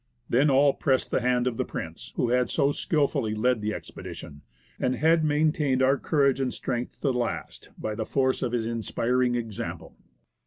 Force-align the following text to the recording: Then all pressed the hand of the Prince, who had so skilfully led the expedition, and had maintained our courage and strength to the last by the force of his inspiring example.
Then 0.27 0.49
all 0.49 0.73
pressed 0.73 1.11
the 1.11 1.21
hand 1.21 1.45
of 1.45 1.57
the 1.57 1.63
Prince, 1.63 2.11
who 2.15 2.29
had 2.29 2.49
so 2.49 2.71
skilfully 2.71 3.35
led 3.35 3.61
the 3.61 3.71
expedition, 3.71 4.41
and 4.79 4.95
had 4.95 5.23
maintained 5.23 5.83
our 5.83 5.99
courage 5.99 6.39
and 6.39 6.51
strength 6.51 6.95
to 7.01 7.11
the 7.11 7.13
last 7.13 7.69
by 7.77 7.93
the 7.93 8.07
force 8.07 8.41
of 8.41 8.51
his 8.51 8.65
inspiring 8.65 9.35
example. 9.35 9.95